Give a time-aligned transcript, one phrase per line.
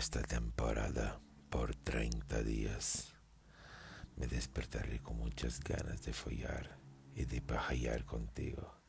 [0.00, 3.12] esta temporada por 30 días.
[4.16, 6.78] Me despertaré con muchas ganas de follar
[7.14, 8.80] y de pajear contigo.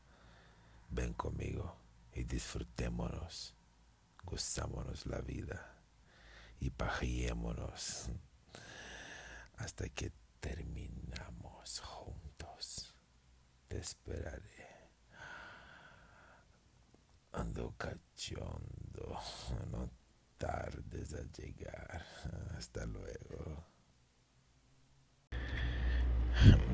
[0.88, 1.76] Ven conmigo
[2.14, 3.54] y disfrutémonos,
[4.24, 5.84] gustámonos la vida
[6.58, 8.08] y pajeémonos
[9.58, 12.94] hasta que terminamos juntos.
[13.68, 14.90] Te esperaré.
[17.32, 19.20] Ando cachondo,
[19.70, 20.01] no
[20.42, 22.04] tardes a llegar.
[22.58, 23.64] Hasta luego.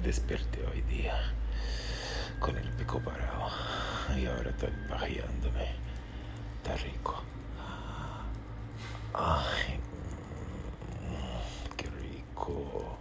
[0.02, 1.34] Desperté hoy día
[2.40, 3.50] con el pico parado
[4.16, 5.74] y ahora estoy pajeándome.
[6.56, 7.22] Está rico.
[9.12, 9.80] Ay,
[11.76, 12.98] qué rico.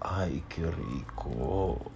[0.00, 1.92] Ay, qué rico.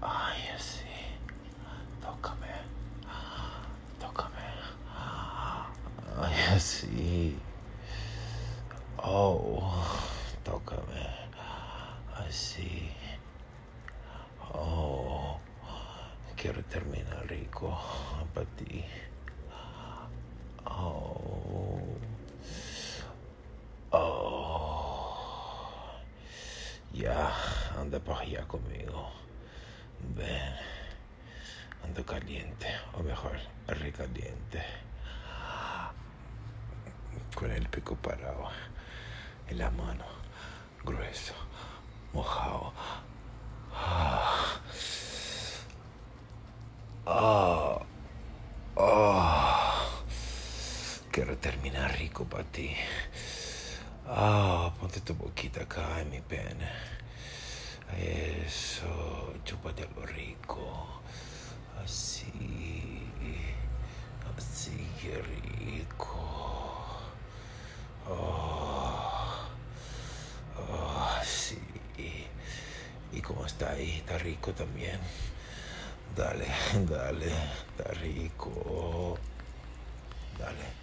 [0.00, 0.86] Ay, así.
[2.00, 2.48] Tócame.
[4.00, 4.46] Tócame.
[6.22, 7.38] Ay, así.
[8.98, 9.82] Oh,
[10.44, 11.08] tócame.
[12.14, 12.92] Así.
[14.52, 15.38] Oh,
[16.36, 17.80] quiero terminar rico
[18.34, 18.84] para ti.
[20.66, 21.80] Oh.
[23.92, 25.16] Oh.
[26.92, 27.32] Ya,
[27.78, 29.08] anda para allá conmigo.
[30.14, 30.54] Ven.
[31.84, 34.79] Ando caliente, o mejor, recaliente.
[37.40, 38.50] Con el pico parado
[39.48, 40.04] en la mano,
[40.84, 41.32] grueso,
[42.12, 42.74] mojado.
[43.72, 44.60] Ah.
[47.06, 47.78] Ah.
[48.76, 49.86] Ah.
[51.10, 52.76] Quiero terminar rico para ti.
[54.06, 56.68] Ah, ponte tu boquita acá en mi pene.
[57.96, 61.00] Eso, chúpate algo rico.
[61.82, 63.06] Así.
[64.36, 66.20] Así, qué rico.
[68.12, 69.46] Oh,
[70.58, 71.58] oh, sí.
[73.12, 73.98] ¿Y cómo está ahí?
[73.98, 74.98] ¿Está rico también?
[76.16, 76.46] Dale,
[76.88, 77.32] dale.
[77.76, 79.16] Está rico.
[80.36, 80.80] Dale.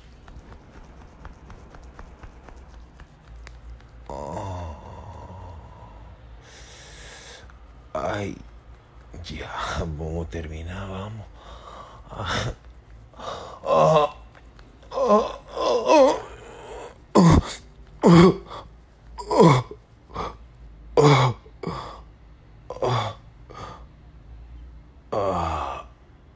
[4.07, 4.75] Oh.
[7.93, 8.37] Ay,
[9.25, 11.27] ya, vamos a terminar, vamos.
[12.09, 12.53] Ah.
[13.65, 14.13] Ah.
[25.11, 25.85] Ah.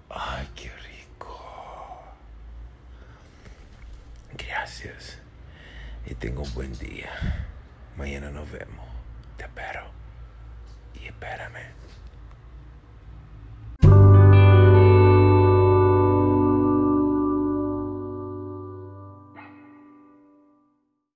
[0.09, 1.37] Ay, qué rico.
[6.05, 7.09] Y tengo un buen día.
[7.97, 8.87] Mañana nos vemos.
[9.37, 9.85] Te espero.
[10.95, 11.80] Y espérame.